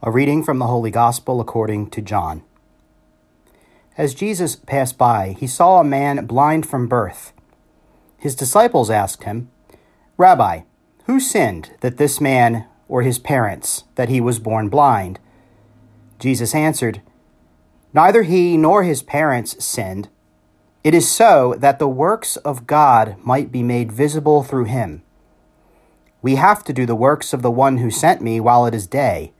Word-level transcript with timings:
A 0.00 0.12
reading 0.12 0.44
from 0.44 0.60
the 0.60 0.68
Holy 0.68 0.92
Gospel 0.92 1.40
according 1.40 1.90
to 1.90 2.00
John. 2.00 2.44
As 3.96 4.14
Jesus 4.14 4.54
passed 4.54 4.96
by, 4.96 5.34
he 5.40 5.48
saw 5.48 5.80
a 5.80 5.84
man 5.84 6.24
blind 6.24 6.66
from 6.66 6.86
birth. 6.86 7.32
His 8.16 8.36
disciples 8.36 8.90
asked 8.90 9.24
him, 9.24 9.50
Rabbi, 10.16 10.60
who 11.06 11.18
sinned 11.18 11.72
that 11.80 11.96
this 11.96 12.20
man 12.20 12.66
or 12.88 13.02
his 13.02 13.18
parents 13.18 13.82
that 13.96 14.08
he 14.08 14.20
was 14.20 14.38
born 14.38 14.68
blind? 14.68 15.18
Jesus 16.20 16.54
answered, 16.54 17.02
Neither 17.92 18.22
he 18.22 18.56
nor 18.56 18.84
his 18.84 19.02
parents 19.02 19.64
sinned. 19.64 20.08
It 20.84 20.94
is 20.94 21.10
so 21.10 21.56
that 21.58 21.80
the 21.80 21.88
works 21.88 22.36
of 22.36 22.68
God 22.68 23.16
might 23.24 23.50
be 23.50 23.64
made 23.64 23.90
visible 23.90 24.44
through 24.44 24.66
him. 24.66 25.02
We 26.22 26.36
have 26.36 26.62
to 26.64 26.72
do 26.72 26.86
the 26.86 26.94
works 26.94 27.32
of 27.32 27.42
the 27.42 27.50
one 27.50 27.78
who 27.78 27.90
sent 27.90 28.22
me 28.22 28.38
while 28.38 28.64
it 28.64 28.76
is 28.76 28.86
day. 28.86 29.32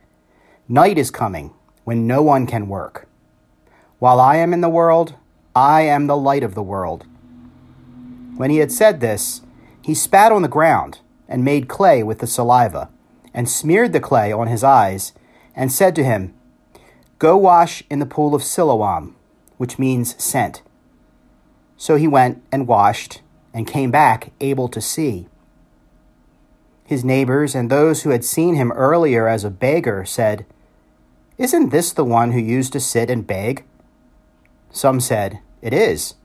Night 0.71 0.99
is 0.99 1.09
coming 1.09 1.51
when 1.83 2.05
no 2.05 2.21
one 2.21 2.45
can 2.45 2.69
work. 2.69 3.07
While 3.97 4.19
I 4.19 4.35
am 4.35 4.53
in 4.53 4.61
the 4.61 4.69
world, 4.69 5.15
I 5.55 5.81
am 5.81 6.05
the 6.05 6.15
light 6.15 6.43
of 6.43 6.53
the 6.53 6.61
world. 6.61 7.07
When 8.37 8.51
he 8.51 8.57
had 8.57 8.71
said 8.71 8.99
this, 8.99 9.41
he 9.81 9.95
spat 9.95 10.31
on 10.31 10.43
the 10.43 10.47
ground 10.47 10.99
and 11.27 11.43
made 11.43 11.67
clay 11.67 12.03
with 12.03 12.19
the 12.19 12.27
saliva, 12.27 12.87
and 13.33 13.49
smeared 13.49 13.93
the 13.93 13.99
clay 13.99 14.31
on 14.31 14.45
his 14.45 14.63
eyes, 14.63 15.13
and 15.55 15.71
said 15.71 15.95
to 15.95 16.03
him, 16.03 16.35
Go 17.17 17.35
wash 17.35 17.81
in 17.89 17.97
the 17.97 18.05
pool 18.05 18.35
of 18.35 18.43
Siloam, 18.43 19.15
which 19.57 19.79
means 19.79 20.23
sent. 20.23 20.61
So 21.77 21.95
he 21.95 22.07
went 22.07 22.43
and 22.51 22.67
washed, 22.67 23.23
and 23.55 23.65
came 23.65 23.89
back 23.89 24.33
able 24.39 24.67
to 24.67 24.81
see. 24.81 25.29
His 26.85 27.03
neighbors 27.03 27.55
and 27.55 27.71
those 27.71 28.03
who 28.03 28.11
had 28.11 28.23
seen 28.23 28.53
him 28.53 28.71
earlier 28.73 29.27
as 29.27 29.43
a 29.43 29.49
beggar 29.49 30.05
said, 30.05 30.45
isn't 31.39 31.69
this 31.69 31.93
the 31.93 32.03
one 32.03 32.33
who 32.33 32.39
used 32.39 32.73
to 32.73 32.81
sit 32.81 33.09
and 33.09 33.25
beg? 33.25 33.63
Some 34.71 34.99
said, 34.99 35.39
It 35.61 35.73
is. 35.73 36.15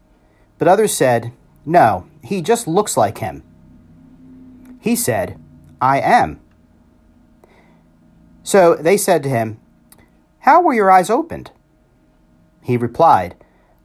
But 0.58 0.68
others 0.68 0.92
said, 0.92 1.32
No, 1.64 2.06
he 2.22 2.42
just 2.42 2.66
looks 2.66 2.96
like 2.96 3.18
him. 3.18 3.44
He 4.80 4.96
said, 4.96 5.38
I 5.80 6.00
am. 6.00 6.40
So 8.42 8.74
they 8.74 8.96
said 8.96 9.22
to 9.22 9.28
him, 9.28 9.60
How 10.40 10.60
were 10.60 10.74
your 10.74 10.90
eyes 10.90 11.08
opened? 11.08 11.52
He 12.60 12.76
replied, 12.76 13.36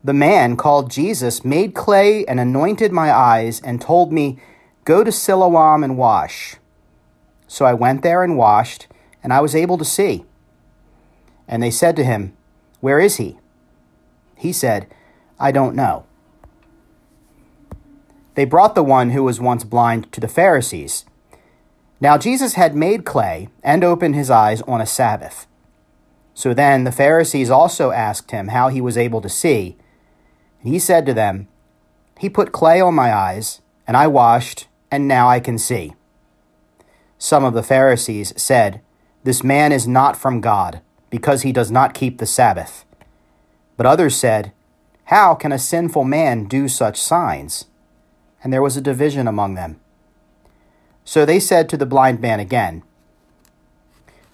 The 0.04 0.14
man 0.14 0.58
called 0.58 0.90
Jesus 0.90 1.46
made 1.46 1.76
clay 1.76 2.26
and 2.26 2.40
anointed 2.40 2.92
my 2.92 3.14
eyes 3.14 3.62
and 3.62 3.80
told 3.80 4.12
me, 4.12 4.40
Go 4.84 5.04
to 5.04 5.12
Siloam 5.12 5.84
and 5.84 5.96
wash. 5.96 6.56
So 7.48 7.66
I 7.66 7.74
went 7.74 8.02
there 8.02 8.24
and 8.24 8.36
washed, 8.36 8.88
and 9.24 9.32
I 9.32 9.42
was 9.42 9.56
able 9.56 9.78
to 9.78 9.86
see. 9.86 10.26
And 11.50 11.64
they 11.64 11.72
said 11.72 11.96
to 11.96 12.06
him, 12.06 12.38
Where 12.80 13.00
is 13.00 13.18
he? 13.18 13.40
He 14.38 14.54
said, 14.54 14.88
I 15.40 15.52
don't 15.52 15.76
know. 15.76 16.06
They 18.36 18.46
brought 18.46 18.76
the 18.76 18.84
one 18.84 19.10
who 19.10 19.24
was 19.24 19.42
once 19.42 19.64
blind 19.64 20.12
to 20.14 20.22
the 20.22 20.28
Pharisees. 20.28 21.06
Now 22.00 22.18
Jesus 22.18 22.54
had 22.54 22.76
made 22.76 23.04
clay 23.04 23.50
and 23.64 23.84
opened 23.84 24.16
his 24.16 24.30
eyes 24.30 24.62
on 24.62 24.80
a 24.80 24.86
Sabbath. 24.86 25.48
So 26.36 26.54
then 26.54 26.84
the 26.84 26.92
Pharisees 26.92 27.50
also 27.50 27.92
asked 27.92 28.32
him 28.32 28.50
how 28.50 28.70
he 28.70 28.80
was 28.80 28.98
able 28.98 29.20
to 29.20 29.28
see. 29.28 29.76
And 30.62 30.72
he 30.72 30.80
said 30.80 31.06
to 31.08 31.14
them, 31.14 31.48
He 32.18 32.30
put 32.30 32.54
clay 32.54 32.80
on 32.80 32.94
my 32.94 33.12
eyes, 33.12 33.60
and 33.88 33.98
I 33.98 34.08
washed, 34.08 34.68
and 34.92 35.08
now 35.08 35.28
I 35.28 35.40
can 35.40 35.58
see. 35.58 35.96
Some 37.18 37.44
of 37.44 37.54
the 37.54 37.64
Pharisees 37.64 38.34
said, 38.38 38.82
This 39.24 39.44
man 39.44 39.74
is 39.74 39.88
not 39.88 40.16
from 40.16 40.40
God 40.40 40.80
because 41.10 41.42
he 41.42 41.52
does 41.52 41.72
not 41.72 41.94
keep 41.94 42.18
the 42.18 42.26
Sabbath. 42.26 42.86
But 43.78 43.86
others 43.86 44.16
said, 44.16 44.52
How 45.06 45.36
can 45.36 45.52
a 45.52 45.60
sinful 45.60 46.04
man 46.04 46.46
do 46.46 46.68
such 46.68 47.02
signs? 47.02 47.66
And 48.44 48.54
there 48.54 48.62
was 48.62 48.78
a 48.78 48.82
division 48.82 49.28
among 49.28 49.56
them. 49.56 49.80
So 51.04 51.26
they 51.26 51.40
said 51.40 51.70
to 51.70 51.78
the 51.78 51.86
blind 51.86 52.20
man 52.20 52.40
again, 52.40 52.84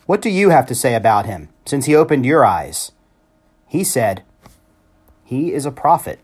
What 0.05 0.21
do 0.21 0.29
you 0.29 0.49
have 0.49 0.65
to 0.67 0.75
say 0.75 0.95
about 0.95 1.25
him, 1.25 1.49
since 1.65 1.85
he 1.85 1.95
opened 1.95 2.25
your 2.25 2.45
eyes? 2.45 2.91
He 3.67 3.83
said, 3.83 4.23
He 5.23 5.53
is 5.53 5.65
a 5.65 5.71
prophet. 5.71 6.19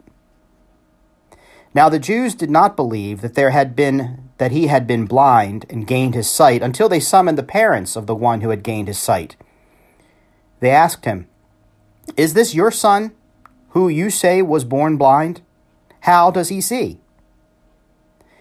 Now 1.74 1.88
the 1.88 2.00
Jews 2.00 2.36
did 2.36 2.50
not 2.50 2.76
believe 2.76 3.22
that 3.22 3.36
there 3.36 3.52
had 3.52 3.76
been 3.76 4.30
that 4.38 4.52
he 4.52 4.68
had 4.68 4.88
been 4.88 5.06
blind 5.06 5.66
and 5.70 5.86
gained 5.86 6.16
his 6.16 6.30
sight 6.30 6.64
until 6.64 6.90
they 6.90 7.00
summoned 7.00 7.38
the 7.38 7.44
parents 7.44 7.96
of 7.96 8.08
the 8.08 8.16
one 8.16 8.42
who 8.42 8.50
had 8.50 8.64
gained 8.64 8.88
his 8.88 8.98
sight. 8.98 9.36
They 10.62 10.70
asked 10.70 11.04
him, 11.06 11.28
Is 12.16 12.34
this 12.34 12.56
your 12.56 12.72
son, 12.72 13.12
who 13.70 13.90
you 13.90 14.10
say 14.10 14.42
was 14.42 14.64
born 14.64 14.96
blind? 14.96 15.42
How 16.02 16.32
does 16.32 16.50
he 16.50 16.62
see? 16.62 17.00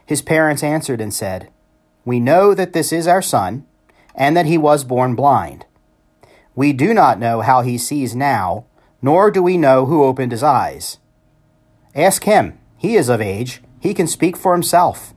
His 0.07 0.23
parents 0.23 0.63
answered 0.63 1.01
and 1.01 1.13
said, 1.13 1.49
We 2.05 2.21
know 2.21 2.55
that 2.55 2.73
this 2.73 2.93
is 2.93 3.09
our 3.09 3.23
son, 3.23 3.67
and 4.15 4.37
that 4.37 4.47
he 4.47 4.59
was 4.59 4.85
born 4.85 5.15
blind. 5.15 5.65
We 6.55 6.73
do 6.73 6.93
not 6.93 7.19
know 7.19 7.41
how 7.41 7.63
he 7.63 7.79
sees 7.79 8.15
now, 8.15 8.67
nor 9.01 9.31
do 9.31 9.43
we 9.43 9.57
know 9.57 9.87
who 9.87 10.05
opened 10.05 10.33
his 10.33 10.43
eyes. 10.43 10.99
Ask 11.95 12.25
him, 12.25 12.59
he 12.77 12.97
is 12.97 13.09
of 13.09 13.21
age, 13.21 13.63
he 13.81 13.95
can 13.95 14.07
speak 14.07 14.37
for 14.37 14.53
himself. 14.53 15.15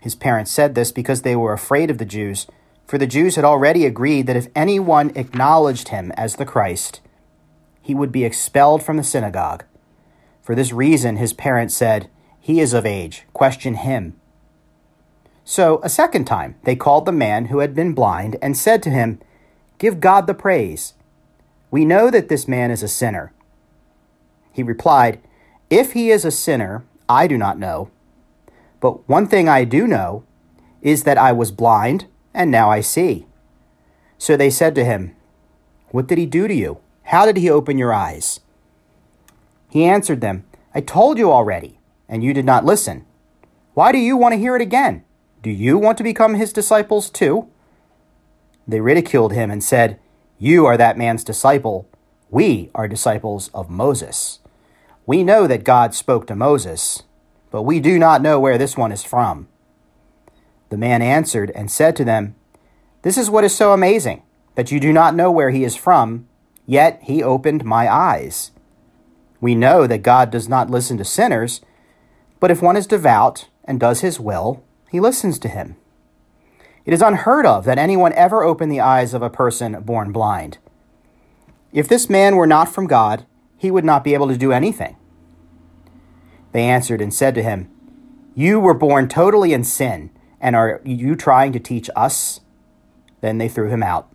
His 0.00 0.14
parents 0.14 0.50
said 0.50 0.74
this 0.74 0.92
because 0.92 1.22
they 1.22 1.34
were 1.34 1.52
afraid 1.52 1.90
of 1.90 1.98
the 1.98 2.04
Jews 2.04 2.46
for 2.92 2.98
the 2.98 3.06
Jews 3.06 3.36
had 3.36 3.44
already 3.46 3.86
agreed 3.86 4.26
that 4.26 4.36
if 4.36 4.48
anyone 4.54 5.12
acknowledged 5.16 5.88
him 5.88 6.12
as 6.14 6.36
the 6.36 6.44
Christ, 6.44 7.00
he 7.80 7.94
would 7.94 8.12
be 8.12 8.22
expelled 8.22 8.82
from 8.82 8.98
the 8.98 9.02
synagogue. 9.02 9.64
For 10.42 10.54
this 10.54 10.74
reason, 10.74 11.16
his 11.16 11.32
parents 11.32 11.74
said, 11.74 12.10
He 12.38 12.60
is 12.60 12.74
of 12.74 12.84
age, 12.84 13.24
question 13.32 13.76
him. 13.76 14.20
So, 15.42 15.80
a 15.82 15.88
second 15.88 16.26
time, 16.26 16.56
they 16.64 16.76
called 16.76 17.06
the 17.06 17.12
man 17.12 17.46
who 17.46 17.60
had 17.60 17.74
been 17.74 17.94
blind 17.94 18.36
and 18.42 18.58
said 18.58 18.82
to 18.82 18.90
him, 18.90 19.20
Give 19.78 19.98
God 19.98 20.26
the 20.26 20.34
praise. 20.34 20.92
We 21.70 21.86
know 21.86 22.10
that 22.10 22.28
this 22.28 22.46
man 22.46 22.70
is 22.70 22.82
a 22.82 22.88
sinner. 22.88 23.32
He 24.52 24.62
replied, 24.62 25.18
If 25.70 25.94
he 25.94 26.10
is 26.10 26.26
a 26.26 26.30
sinner, 26.30 26.84
I 27.08 27.26
do 27.26 27.38
not 27.38 27.58
know. 27.58 27.90
But 28.80 29.08
one 29.08 29.28
thing 29.28 29.48
I 29.48 29.64
do 29.64 29.86
know 29.86 30.24
is 30.82 31.04
that 31.04 31.16
I 31.16 31.32
was 31.32 31.50
blind 31.50 32.04
and 32.34 32.50
now 32.50 32.70
I 32.70 32.80
see. 32.80 33.26
So 34.18 34.36
they 34.36 34.50
said 34.50 34.74
to 34.76 34.84
him, 34.84 35.16
What 35.90 36.06
did 36.06 36.18
he 36.18 36.26
do 36.26 36.48
to 36.48 36.54
you? 36.54 36.78
How 37.04 37.26
did 37.26 37.36
he 37.36 37.50
open 37.50 37.78
your 37.78 37.92
eyes? 37.92 38.40
He 39.68 39.84
answered 39.84 40.20
them, 40.20 40.44
I 40.74 40.80
told 40.80 41.18
you 41.18 41.30
already, 41.30 41.78
and 42.08 42.22
you 42.22 42.32
did 42.32 42.44
not 42.44 42.64
listen. 42.64 43.04
Why 43.74 43.90
do 43.92 43.98
you 43.98 44.16
want 44.16 44.32
to 44.32 44.38
hear 44.38 44.54
it 44.56 44.62
again? 44.62 45.04
Do 45.42 45.50
you 45.50 45.76
want 45.76 45.98
to 45.98 46.04
become 46.04 46.34
his 46.34 46.52
disciples 46.52 47.10
too? 47.10 47.48
They 48.66 48.80
ridiculed 48.80 49.32
him 49.32 49.50
and 49.50 49.62
said, 49.62 49.98
You 50.38 50.66
are 50.66 50.76
that 50.76 50.96
man's 50.96 51.24
disciple. 51.24 51.88
We 52.30 52.70
are 52.74 52.86
disciples 52.86 53.50
of 53.52 53.68
Moses. 53.68 54.38
We 55.04 55.24
know 55.24 55.46
that 55.46 55.64
God 55.64 55.94
spoke 55.94 56.26
to 56.28 56.36
Moses, 56.36 57.02
but 57.50 57.62
we 57.62 57.80
do 57.80 57.98
not 57.98 58.22
know 58.22 58.38
where 58.38 58.56
this 58.56 58.76
one 58.76 58.92
is 58.92 59.02
from. 59.02 59.48
The 60.72 60.78
man 60.78 61.02
answered 61.02 61.52
and 61.54 61.70
said 61.70 61.94
to 61.96 62.04
them, 62.04 62.34
This 63.02 63.18
is 63.18 63.28
what 63.28 63.44
is 63.44 63.54
so 63.54 63.74
amazing, 63.74 64.22
that 64.54 64.72
you 64.72 64.80
do 64.80 64.90
not 64.90 65.14
know 65.14 65.30
where 65.30 65.50
he 65.50 65.64
is 65.64 65.76
from, 65.76 66.26
yet 66.64 66.98
he 67.02 67.22
opened 67.22 67.62
my 67.62 67.92
eyes. 67.92 68.52
We 69.38 69.54
know 69.54 69.86
that 69.86 69.98
God 69.98 70.30
does 70.30 70.48
not 70.48 70.70
listen 70.70 70.96
to 70.96 71.04
sinners, 71.04 71.60
but 72.40 72.50
if 72.50 72.62
one 72.62 72.78
is 72.78 72.86
devout 72.86 73.50
and 73.64 73.78
does 73.78 74.00
his 74.00 74.18
will, 74.18 74.64
he 74.90 74.98
listens 74.98 75.38
to 75.40 75.48
him. 75.48 75.76
It 76.86 76.94
is 76.94 77.02
unheard 77.02 77.44
of 77.44 77.66
that 77.66 77.76
anyone 77.76 78.14
ever 78.14 78.42
open 78.42 78.70
the 78.70 78.80
eyes 78.80 79.12
of 79.12 79.20
a 79.20 79.28
person 79.28 79.78
born 79.82 80.10
blind. 80.10 80.56
If 81.70 81.86
this 81.86 82.08
man 82.08 82.36
were 82.36 82.46
not 82.46 82.72
from 82.72 82.86
God, 82.86 83.26
he 83.58 83.70
would 83.70 83.84
not 83.84 84.04
be 84.04 84.14
able 84.14 84.28
to 84.28 84.38
do 84.38 84.52
anything. 84.52 84.96
They 86.52 86.62
answered 86.62 87.02
and 87.02 87.12
said 87.12 87.34
to 87.34 87.42
him, 87.42 87.70
You 88.34 88.58
were 88.58 88.72
born 88.72 89.06
totally 89.06 89.52
in 89.52 89.64
sin 89.64 90.08
and 90.42 90.56
are 90.56 90.82
you 90.84 91.14
trying 91.14 91.52
to 91.52 91.60
teach 91.60 91.88
us? 91.94 92.40
Then 93.20 93.38
they 93.38 93.48
threw 93.48 93.68
him 93.68 93.82
out. 93.82 94.12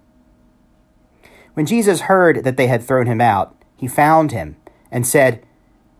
When 1.54 1.66
Jesus 1.66 2.02
heard 2.02 2.44
that 2.44 2.58
they 2.58 2.68
had 2.68 2.84
thrown 2.84 3.08
him 3.08 3.22
out, 3.22 3.56
he 3.78 3.88
found 3.88 4.32
him 4.32 4.58
and 4.92 5.08
said, 5.08 5.44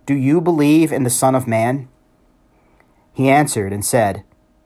Do 0.06 0.14
you 0.14 0.42
believe 0.42 0.92
in 0.92 1.04
the 1.04 1.10
Son 1.10 1.34
of 1.34 1.48
Man? 1.48 1.88
He 3.14 3.30
answered 3.30 3.72
and 3.74 3.84
said, 3.84 4.24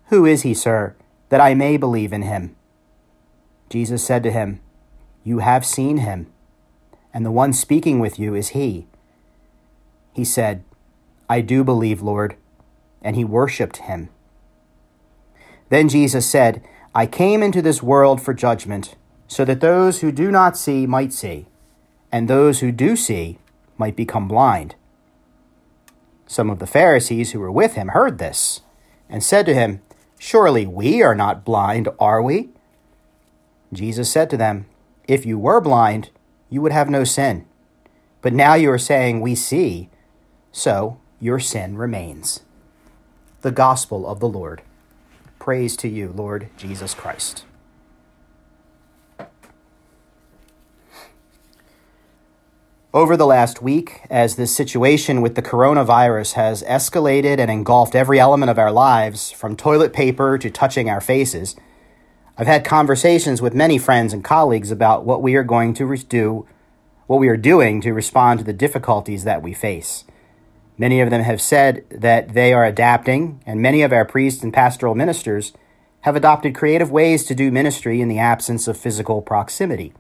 Who 0.08 0.26
is 0.26 0.42
he, 0.42 0.54
sir, 0.54 0.96
that 1.30 1.40
I 1.40 1.54
may 1.54 1.78
believe 1.78 2.12
in 2.12 2.24
him? 2.24 2.56
Jesus 3.70 4.04
said 4.04 4.24
to 4.24 4.32
him, 4.32 4.60
You 5.24 5.40
have 5.40 5.66
seen 5.66 5.98
him, 5.98 6.28
and 7.14 7.26
the 7.26 7.32
one 7.32 7.54
speaking 7.54 8.00
with 8.00 8.20
you 8.20 8.36
is 8.36 8.50
he. 8.50 8.88
He 10.12 10.26
said, 10.26 10.64
I 11.30 11.40
do 11.40 11.64
believe, 11.64 12.02
Lord, 12.02 12.36
and 13.02 13.16
he 13.16 13.24
worshipped 13.24 13.78
him. 13.78 14.10
Then 15.72 15.88
Jesus 15.88 16.30
said, 16.30 16.62
I 16.94 17.06
came 17.06 17.42
into 17.42 17.62
this 17.62 17.82
world 17.82 18.22
for 18.22 18.34
judgment, 18.34 18.96
so 19.30 19.46
that 19.46 19.62
those 19.62 20.02
who 20.02 20.12
do 20.12 20.30
not 20.30 20.58
see 20.58 20.86
might 20.86 21.14
see, 21.14 21.46
and 22.12 22.28
those 22.28 22.60
who 22.60 22.74
do 22.74 22.98
see 22.98 23.40
might 23.78 23.96
become 23.96 24.28
blind. 24.28 24.76
Some 26.28 26.50
of 26.50 26.60
the 26.60 26.68
Pharisees 26.68 27.32
who 27.32 27.40
were 27.40 27.52
with 27.52 27.76
him 27.76 27.88
heard 27.88 28.18
this, 28.18 28.60
and 29.10 29.24
said 29.24 29.46
to 29.46 29.54
him, 29.54 29.82
Surely 30.20 30.68
we 30.68 31.02
are 31.02 31.16
not 31.16 31.46
blind, 31.46 31.88
are 32.00 32.22
we? 32.22 32.50
Jesus 33.72 34.12
said 34.12 34.30
to 34.32 34.38
them, 34.38 34.66
If 35.08 35.26
you 35.26 35.40
were 35.40 35.62
blind, 35.62 36.10
you 36.50 36.62
would 36.62 36.74
have 36.74 36.90
no 36.90 37.06
sin. 37.06 37.46
But 38.22 38.34
now 38.34 38.56
you 38.56 38.70
are 38.72 38.78
saying, 38.78 39.22
We 39.22 39.36
see, 39.36 39.90
so 40.52 41.00
your 41.22 41.40
sin 41.40 41.78
remains. 41.78 42.42
The 43.40 43.52
Gospel 43.52 44.06
of 44.06 44.20
the 44.20 44.28
Lord. 44.28 44.64
Praise 45.42 45.76
to 45.78 45.88
you, 45.90 46.14
Lord 46.16 46.50
Jesus 46.56 46.94
Christ. 46.94 47.46
Over 52.94 53.18
the 53.18 53.26
last 53.26 53.60
week, 53.60 54.02
as 54.08 54.36
this 54.36 54.56
situation 54.56 55.20
with 55.20 55.34
the 55.34 55.42
coronavirus 55.42 56.34
has 56.34 56.62
escalated 56.62 57.40
and 57.40 57.50
engulfed 57.50 57.96
every 57.96 58.20
element 58.20 58.52
of 58.52 58.60
our 58.60 58.72
lives, 58.72 59.32
from 59.32 59.56
toilet 59.56 59.94
paper 59.94 60.38
to 60.38 60.52
touching 60.52 60.92
our 60.92 61.02
faces, 61.02 61.56
I've 62.38 62.46
had 62.46 62.64
conversations 62.64 63.42
with 63.42 63.56
many 63.56 63.80
friends 63.80 64.14
and 64.14 64.24
colleagues 64.24 64.70
about 64.70 65.06
what 65.06 65.24
we 65.24 65.34
are 65.34 65.44
going 65.44 65.74
to 65.74 65.98
do, 65.98 66.48
what 67.08 67.20
we 67.20 67.30
are 67.30 67.36
doing 67.36 67.82
to 67.82 67.94
respond 67.94 68.38
to 68.42 68.46
the 68.46 68.54
difficulties 68.54 69.24
that 69.24 69.42
we 69.42 69.54
face. 69.54 70.04
Many 70.82 71.00
of 71.00 71.12
them 71.12 71.22
have 71.22 71.40
said 71.40 71.86
that 71.92 72.34
they 72.34 72.54
are 72.54 72.66
adapting, 72.66 73.40
and 73.46 73.62
many 73.62 73.84
of 73.84 73.94
our 73.94 74.04
priests 74.04 74.42
and 74.42 74.52
pastoral 74.52 74.96
ministers 74.96 75.54
have 76.00 76.16
adopted 76.16 76.56
creative 76.56 76.90
ways 76.90 77.24
to 77.26 77.36
do 77.36 77.52
ministry 77.52 78.02
in 78.02 78.08
the 78.08 78.18
absence 78.18 78.68
of 78.68 78.80
physical 78.80 79.22
proximity. 79.22 79.94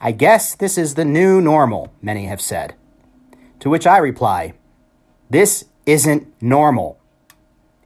I 0.00 0.10
guess 0.10 0.56
this 0.56 0.78
is 0.78 0.94
the 0.94 1.04
new 1.04 1.40
normal, 1.40 1.92
many 2.02 2.26
have 2.26 2.40
said. 2.40 2.74
To 3.60 3.70
which 3.70 3.86
I 3.86 3.98
reply, 3.98 4.54
this 5.30 5.66
isn't 5.86 6.26
normal. 6.42 6.98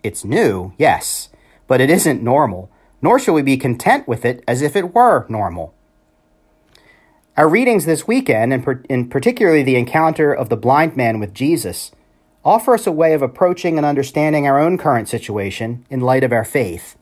It's 0.03 0.25
new, 0.25 0.73
yes, 0.79 1.29
but 1.67 1.83
it 1.83 1.91
isn't 1.91 2.23
normal, 2.23 2.71
nor 3.03 3.19
shall 3.19 3.35
we 3.35 3.43
be 3.43 3.59
content 3.59 4.09
with 4.09 4.25
it 4.25 4.43
as 4.49 4.63
if 4.63 4.77
it 4.77 4.95
were 4.95 5.27
normal. 5.29 5.75
Our 7.35 7.49
readings 7.49 7.87
this 7.87 8.07
weekend, 8.07 8.53
and 8.53 8.67
in, 8.67 8.85
in 8.91 9.09
particularly 9.09 9.63
the 9.63 9.77
encounter 9.77 10.35
of 10.35 10.51
the 10.51 10.57
blind 10.57 10.99
man 10.99 11.19
with 11.19 11.33
Jesus, 11.33 11.91
offer 12.45 12.75
us 12.75 12.87
a 12.87 12.93
way 12.93 13.15
of 13.15 13.23
approaching 13.23 13.79
and 13.79 13.87
understanding 13.87 14.47
our 14.47 14.59
own 14.61 14.77
current 14.77 15.09
situation 15.09 15.87
in 15.89 16.01
light 16.01 16.25
of 16.25 16.33
our 16.33 16.45
faith. 16.45 16.95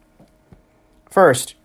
First, 1.11 1.57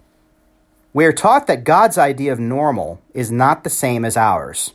we 0.93 1.05
are 1.05 1.13
taught 1.13 1.45
that 1.45 1.63
God's 1.63 1.99
idea 1.99 2.33
of 2.33 2.39
normal 2.39 2.99
is 3.13 3.31
not 3.31 3.63
the 3.63 3.69
same 3.69 4.03
as 4.03 4.17
ours. 4.17 4.73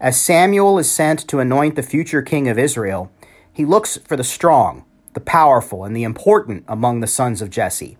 As 0.00 0.18
Samuel 0.18 0.78
is 0.78 0.90
sent 0.90 1.28
to 1.28 1.40
anoint 1.40 1.76
the 1.76 1.82
future 1.82 2.22
king 2.22 2.48
of 2.48 2.58
Israel, 2.58 3.12
he 3.52 3.66
looks 3.66 3.98
for 3.98 4.16
the 4.16 4.24
strong, 4.24 4.82
the 5.12 5.20
powerful, 5.20 5.84
and 5.84 5.94
the 5.94 6.04
important 6.04 6.64
among 6.66 7.00
the 7.00 7.06
sons 7.06 7.42
of 7.42 7.50
Jesse. 7.50 7.98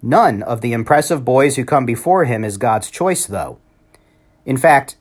None 0.00 0.42
of 0.42 0.62
the 0.62 0.72
impressive 0.72 1.22
boys 1.22 1.56
who 1.56 1.66
come 1.66 1.84
before 1.84 2.24
him 2.24 2.44
is 2.44 2.56
God's 2.56 2.90
choice, 2.90 3.26
though. 3.26 3.58
In 4.44 4.56
fact, 4.56 4.96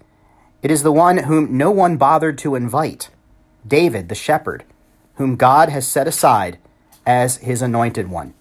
it 0.62 0.72
is 0.72 0.84
the 0.84 0.92
one 0.92 1.20
whom 1.20 1.58
no 1.58 1.72
one 1.72 1.98
bothered 1.98 2.38
to 2.40 2.56
invite 2.56 3.10
David, 3.66 4.10
the 4.10 4.16
shepherd, 4.16 4.64
whom 5.16 5.36
God 5.36 5.70
has 5.70 5.88
set 5.88 6.08
aside 6.08 6.58
as 7.06 7.38
his 7.38 7.62
anointed 7.62 8.10
one. 8.10 8.34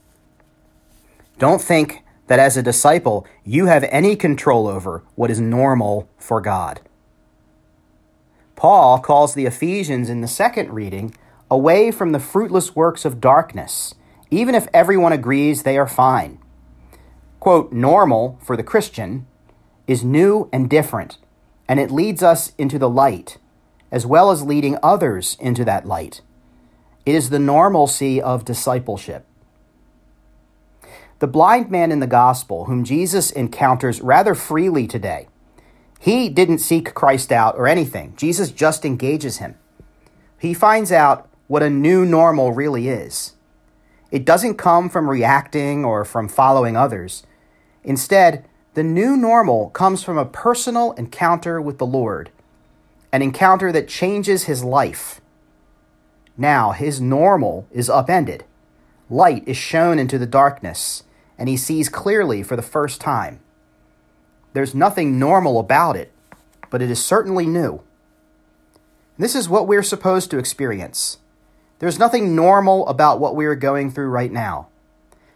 Don't 1.38 1.62
think 1.62 2.02
that 2.26 2.38
as 2.38 2.56
a 2.56 2.62
disciple, 2.62 3.26
you 3.44 3.66
have 3.66 3.84
any 3.84 4.16
control 4.16 4.66
over 4.66 5.02
what 5.14 5.30
is 5.30 5.40
normal 5.40 6.08
for 6.18 6.40
God. 6.40 6.80
Paul 8.56 8.98
calls 8.98 9.34
the 9.34 9.46
Ephesians 9.46 10.10
in 10.10 10.20
the 10.20 10.28
second 10.28 10.70
reading 10.70 11.14
away 11.48 11.92
from 11.92 12.10
the 12.10 12.20
fruitless 12.20 12.74
works 12.74 13.04
of 13.04 13.20
darkness, 13.20 13.94
even 14.30 14.54
if 14.54 14.66
everyone 14.74 15.12
agrees 15.12 15.62
they 15.62 15.78
are 15.78 15.86
fine. 15.86 16.38
Quote, 17.38 17.72
normal 17.72 18.36
for 18.42 18.56
the 18.56 18.64
Christian 18.64 19.27
is 19.88 20.04
new 20.04 20.48
and 20.52 20.70
different, 20.70 21.18
and 21.66 21.80
it 21.80 21.90
leads 21.90 22.22
us 22.22 22.52
into 22.58 22.78
the 22.78 22.88
light, 22.88 23.38
as 23.90 24.06
well 24.06 24.30
as 24.30 24.44
leading 24.44 24.78
others 24.82 25.36
into 25.40 25.64
that 25.64 25.86
light. 25.86 26.20
It 27.04 27.16
is 27.16 27.30
the 27.30 27.38
normalcy 27.38 28.22
of 28.22 28.44
discipleship. 28.44 29.24
The 31.20 31.26
blind 31.26 31.70
man 31.70 31.90
in 31.90 31.98
the 31.98 32.06
gospel, 32.06 32.66
whom 32.66 32.84
Jesus 32.84 33.32
encounters 33.32 34.00
rather 34.00 34.34
freely 34.36 34.86
today, 34.86 35.26
he 35.98 36.28
didn't 36.28 36.58
seek 36.58 36.94
Christ 36.94 37.32
out 37.32 37.56
or 37.56 37.66
anything. 37.66 38.14
Jesus 38.16 38.52
just 38.52 38.84
engages 38.84 39.38
him. 39.38 39.56
He 40.38 40.54
finds 40.54 40.92
out 40.92 41.28
what 41.48 41.62
a 41.62 41.70
new 41.70 42.04
normal 42.04 42.52
really 42.52 42.88
is. 42.88 43.32
It 44.12 44.24
doesn't 44.24 44.54
come 44.54 44.88
from 44.88 45.10
reacting 45.10 45.84
or 45.84 46.04
from 46.04 46.28
following 46.28 46.76
others. 46.76 47.24
Instead, 47.82 48.44
the 48.78 48.84
new 48.84 49.16
normal 49.16 49.70
comes 49.70 50.04
from 50.04 50.16
a 50.16 50.24
personal 50.24 50.92
encounter 50.92 51.60
with 51.60 51.78
the 51.78 51.84
Lord, 51.84 52.30
an 53.10 53.22
encounter 53.22 53.72
that 53.72 53.88
changes 53.88 54.44
his 54.44 54.62
life. 54.62 55.20
Now, 56.36 56.70
his 56.70 57.00
normal 57.00 57.66
is 57.72 57.90
upended. 57.90 58.44
Light 59.10 59.42
is 59.48 59.56
shone 59.56 59.98
into 59.98 60.16
the 60.16 60.26
darkness, 60.26 61.02
and 61.36 61.48
he 61.48 61.56
sees 61.56 61.88
clearly 61.88 62.44
for 62.44 62.54
the 62.54 62.62
first 62.62 63.00
time. 63.00 63.40
There's 64.52 64.76
nothing 64.76 65.18
normal 65.18 65.58
about 65.58 65.96
it, 65.96 66.12
but 66.70 66.80
it 66.80 66.88
is 66.88 67.04
certainly 67.04 67.46
new. 67.46 67.82
This 69.18 69.34
is 69.34 69.48
what 69.48 69.66
we're 69.66 69.82
supposed 69.82 70.30
to 70.30 70.38
experience. 70.38 71.18
There's 71.80 71.98
nothing 71.98 72.36
normal 72.36 72.86
about 72.86 73.18
what 73.18 73.34
we 73.34 73.44
are 73.46 73.56
going 73.56 73.90
through 73.90 74.10
right 74.10 74.30
now. 74.30 74.68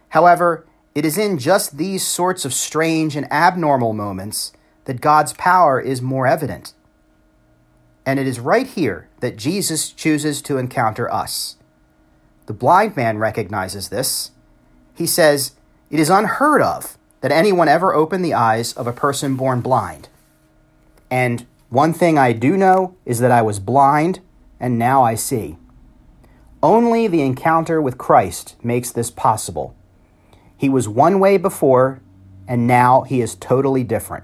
However, 0.07 0.65
it 0.95 1.05
is 1.05 1.17
in 1.17 1.37
just 1.39 1.77
these 1.77 2.05
sorts 2.05 2.45
of 2.45 2.53
strange 2.53 3.15
and 3.15 3.31
abnormal 3.31 3.93
moments 3.93 4.53
that 4.85 5.01
God's 5.01 5.33
power 5.33 5.79
is 5.79 6.01
more 6.01 6.27
evident. 6.27 6.73
And 8.05 8.19
it 8.19 8.27
is 8.27 8.39
right 8.39 8.67
here 8.67 9.07
that 9.21 9.37
Jesus 9.37 9.89
chooses 9.91 10.41
to 10.43 10.57
encounter 10.57 11.11
us. 11.11 11.55
The 12.45 12.53
blind 12.53 12.95
man 12.95 13.17
recognizes 13.17 13.89
this. 13.89 14.31
He 14.93 15.07
says, 15.07 15.53
it 15.89 15.99
is 15.99 16.09
unheard 16.09 16.61
of 16.61 16.97
that 17.21 17.31
anyone 17.31 17.69
ever 17.69 17.93
opened 17.93 18.25
the 18.25 18.33
eyes 18.33 18.73
of 18.73 18.85
a 18.85 18.93
person 18.93 19.35
born 19.35 19.61
blind. 19.61 20.09
And 21.09 21.45
one 21.69 21.93
thing 21.93 22.17
I 22.17 22.33
do 22.33 22.57
know 22.57 22.95
is 23.05 23.19
that 23.19 23.31
I 23.31 23.41
was 23.41 23.59
blind, 23.59 24.19
and 24.59 24.77
now 24.77 25.03
I 25.03 25.15
see. 25.15 25.57
Only 26.61 27.07
the 27.07 27.21
encounter 27.21 27.81
with 27.81 27.97
Christ 27.97 28.55
makes 28.63 28.91
this 28.91 29.09
possible. 29.09 29.75
He 30.63 30.69
was 30.69 30.87
one 30.87 31.19
way 31.19 31.35
before, 31.35 31.99
and 32.47 32.65
now 32.65 33.01
he 33.01 33.19
is 33.19 33.35
totally 33.35 33.83
different. 33.83 34.23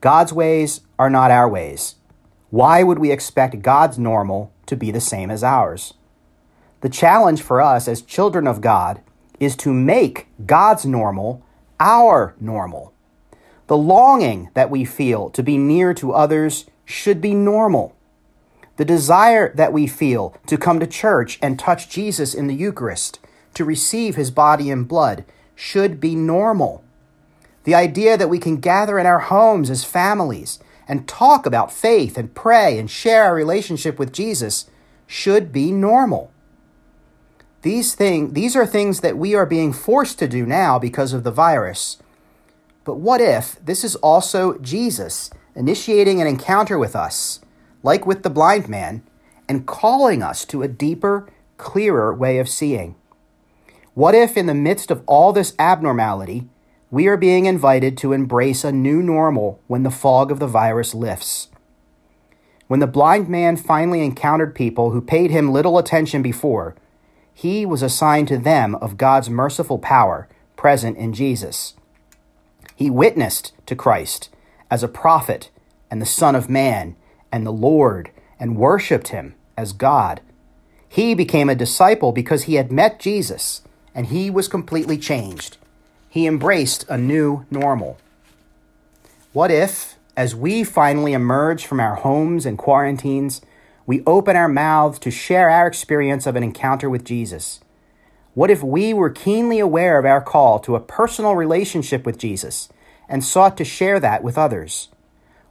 God's 0.00 0.32
ways 0.32 0.80
are 0.98 1.10
not 1.10 1.30
our 1.30 1.46
ways. 1.46 1.96
Why 2.48 2.82
would 2.82 2.98
we 2.98 3.10
expect 3.10 3.60
God's 3.60 3.98
normal 3.98 4.50
to 4.64 4.74
be 4.74 4.90
the 4.90 4.98
same 4.98 5.30
as 5.30 5.44
ours? 5.44 5.92
The 6.80 6.88
challenge 6.88 7.42
for 7.42 7.60
us 7.60 7.86
as 7.86 8.00
children 8.00 8.46
of 8.46 8.62
God 8.62 9.02
is 9.38 9.56
to 9.56 9.74
make 9.74 10.26
God's 10.46 10.86
normal 10.86 11.44
our 11.78 12.34
normal. 12.40 12.94
The 13.66 13.76
longing 13.76 14.48
that 14.54 14.70
we 14.70 14.86
feel 14.86 15.28
to 15.32 15.42
be 15.42 15.58
near 15.58 15.92
to 15.92 16.14
others 16.14 16.64
should 16.86 17.20
be 17.20 17.34
normal. 17.34 17.94
The 18.78 18.86
desire 18.86 19.54
that 19.54 19.74
we 19.74 19.86
feel 19.86 20.34
to 20.46 20.56
come 20.56 20.80
to 20.80 20.86
church 20.86 21.38
and 21.42 21.58
touch 21.58 21.90
Jesus 21.90 22.32
in 22.32 22.46
the 22.46 22.54
Eucharist, 22.54 23.18
to 23.56 23.64
receive 23.64 24.14
his 24.14 24.30
body 24.30 24.70
and 24.70 24.86
blood, 24.86 25.24
should 25.54 26.00
be 26.00 26.14
normal. 26.14 26.84
The 27.64 27.74
idea 27.74 28.16
that 28.16 28.28
we 28.28 28.38
can 28.38 28.58
gather 28.58 28.98
in 28.98 29.06
our 29.06 29.18
homes 29.18 29.70
as 29.70 29.82
families 29.82 30.60
and 30.86 31.08
talk 31.08 31.46
about 31.46 31.72
faith 31.72 32.16
and 32.16 32.34
pray 32.34 32.78
and 32.78 32.88
share 32.88 33.24
our 33.24 33.34
relationship 33.34 33.98
with 33.98 34.12
Jesus 34.12 34.70
should 35.06 35.52
be 35.52 35.72
normal. 35.72 36.30
These, 37.62 37.94
thing, 37.94 38.34
these 38.34 38.54
are 38.54 38.66
things 38.66 39.00
that 39.00 39.18
we 39.18 39.34
are 39.34 39.46
being 39.46 39.72
forced 39.72 40.18
to 40.20 40.28
do 40.28 40.46
now 40.46 40.78
because 40.78 41.12
of 41.12 41.24
the 41.24 41.32
virus. 41.32 41.98
But 42.84 42.98
what 42.98 43.20
if 43.20 43.58
this 43.64 43.82
is 43.82 43.96
also 43.96 44.58
Jesus 44.58 45.30
initiating 45.56 46.20
an 46.20 46.28
encounter 46.28 46.78
with 46.78 46.94
us, 46.94 47.40
like 47.82 48.06
with 48.06 48.22
the 48.22 48.30
blind 48.30 48.68
man, 48.68 49.02
and 49.48 49.66
calling 49.66 50.22
us 50.22 50.44
to 50.44 50.62
a 50.62 50.68
deeper, 50.68 51.28
clearer 51.56 52.14
way 52.14 52.38
of 52.38 52.48
seeing? 52.48 52.94
What 53.96 54.14
if, 54.14 54.36
in 54.36 54.44
the 54.44 54.52
midst 54.52 54.90
of 54.90 55.02
all 55.06 55.32
this 55.32 55.54
abnormality, 55.58 56.46
we 56.90 57.06
are 57.06 57.16
being 57.16 57.46
invited 57.46 57.96
to 57.96 58.12
embrace 58.12 58.62
a 58.62 58.70
new 58.70 59.02
normal 59.02 59.58
when 59.68 59.84
the 59.84 59.90
fog 59.90 60.30
of 60.30 60.38
the 60.38 60.46
virus 60.46 60.94
lifts? 60.94 61.48
When 62.66 62.80
the 62.80 62.86
blind 62.86 63.30
man 63.30 63.56
finally 63.56 64.04
encountered 64.04 64.54
people 64.54 64.90
who 64.90 65.00
paid 65.00 65.30
him 65.30 65.50
little 65.50 65.78
attention 65.78 66.20
before, 66.20 66.76
he 67.32 67.64
was 67.64 67.80
assigned 67.80 68.28
to 68.28 68.36
them 68.36 68.74
of 68.74 68.98
God's 68.98 69.30
merciful 69.30 69.78
power 69.78 70.28
present 70.56 70.98
in 70.98 71.14
Jesus. 71.14 71.72
He 72.74 72.90
witnessed 72.90 73.54
to 73.64 73.74
Christ 73.74 74.28
as 74.70 74.82
a 74.82 74.88
prophet 74.88 75.48
and 75.90 76.02
the 76.02 76.06
Son 76.06 76.34
of 76.34 76.50
Man 76.50 76.96
and 77.32 77.46
the 77.46 77.50
Lord 77.50 78.10
and 78.38 78.58
worshiped 78.58 79.08
him 79.08 79.36
as 79.56 79.72
God. 79.72 80.20
He 80.86 81.14
became 81.14 81.48
a 81.48 81.54
disciple 81.54 82.12
because 82.12 82.42
he 82.42 82.56
had 82.56 82.70
met 82.70 83.00
Jesus 83.00 83.62
and 83.96 84.08
he 84.08 84.28
was 84.28 84.46
completely 84.46 84.98
changed. 84.98 85.56
He 86.10 86.26
embraced 86.26 86.84
a 86.88 86.98
new 86.98 87.46
normal. 87.50 87.96
What 89.32 89.50
if, 89.50 89.96
as 90.14 90.36
we 90.36 90.64
finally 90.64 91.14
emerge 91.14 91.64
from 91.64 91.80
our 91.80 91.94
homes 91.94 92.44
and 92.44 92.58
quarantines, 92.58 93.40
we 93.86 94.02
open 94.06 94.36
our 94.36 94.48
mouths 94.48 94.98
to 94.98 95.10
share 95.10 95.48
our 95.48 95.66
experience 95.66 96.26
of 96.26 96.36
an 96.36 96.42
encounter 96.42 96.90
with 96.90 97.04
Jesus? 97.04 97.60
What 98.34 98.50
if 98.50 98.62
we 98.62 98.92
were 98.92 99.08
keenly 99.08 99.60
aware 99.60 99.98
of 99.98 100.04
our 100.04 100.20
call 100.20 100.58
to 100.60 100.76
a 100.76 100.80
personal 100.80 101.34
relationship 101.34 102.04
with 102.04 102.18
Jesus 102.18 102.68
and 103.08 103.24
sought 103.24 103.56
to 103.56 103.64
share 103.64 103.98
that 104.00 104.22
with 104.22 104.36
others? 104.36 104.88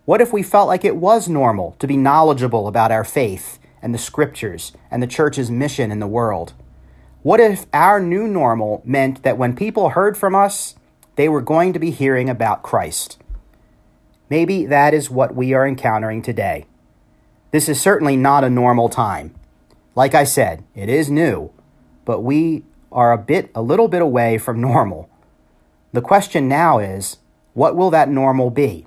What 0.06 0.22
if 0.22 0.32
we 0.32 0.44
felt 0.44 0.68
like 0.68 0.86
it 0.86 0.98
was 0.98 1.28
normal 1.28 1.76
to 1.80 1.88
be 1.88 1.98
knowledgeable 1.98 2.68
about 2.68 2.92
our 2.92 3.04
faith 3.04 3.58
and 3.82 3.92
the 3.92 3.98
scriptures 3.98 4.72
and 4.92 5.02
the 5.02 5.08
church's 5.08 5.50
mission 5.50 5.92
in 5.92 6.00
the 6.00 6.06
world? 6.06 6.54
What 7.26 7.40
if 7.40 7.66
our 7.74 8.00
new 8.00 8.28
normal 8.28 8.84
meant 8.86 9.24
that 9.24 9.36
when 9.36 9.56
people 9.56 9.90
heard 9.90 10.16
from 10.16 10.36
us, 10.36 10.76
they 11.16 11.28
were 11.28 11.42
going 11.42 11.74
to 11.74 11.80
be 11.80 11.90
hearing 11.90 12.30
about 12.30 12.62
Christ? 12.62 13.18
Maybe 14.30 14.68
that 14.68 14.94
is 14.94 15.10
what 15.10 15.34
we 15.34 15.52
are 15.52 15.66
encountering 15.66 16.22
today. 16.22 16.68
This 17.50 17.68
is 17.68 17.82
certainly 17.82 18.16
not 18.16 18.44
a 18.44 18.50
normal 18.52 18.90
time. 18.90 19.34
Like 19.96 20.14
I 20.14 20.24
said, 20.24 20.64
it 20.76 20.88
is 20.88 21.10
new, 21.10 21.52
but 22.06 22.22
we 22.22 22.64
are 22.92 23.12
a 23.12 23.18
bit 23.18 23.50
a 23.56 23.62
little 23.64 23.88
bit 23.88 24.04
away 24.04 24.38
from 24.38 24.62
normal. 24.72 25.10
The 25.94 26.04
question 26.04 26.48
now 26.48 26.78
is, 26.78 27.18
what 27.56 27.76
will 27.76 27.90
that 27.90 28.08
normal 28.08 28.52
be? 28.52 28.86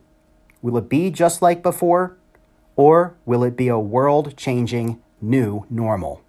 Will 0.62 0.76
it 0.76 0.88
be 0.88 1.11
just 1.11 1.42
like 1.42 1.61
before? 1.61 2.16
Or 2.76 3.16
will 3.26 3.42
it 3.42 3.57
be 3.57 3.66
a 3.66 3.80
world 3.80 4.37
changing 4.37 5.02
new 5.21 5.66
normal? 5.68 6.23